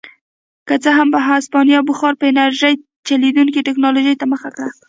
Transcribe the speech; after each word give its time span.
که 0.67 0.75
څه 0.83 0.89
هم 0.97 1.09
هسپانیا 1.29 1.79
بخار 1.89 2.13
په 2.17 2.25
انرژۍ 2.31 2.73
چلېدونکې 3.07 3.65
ټکنالوژۍ 3.67 4.15
ته 4.19 4.25
مخه 4.31 4.49
کړه. 4.55 4.69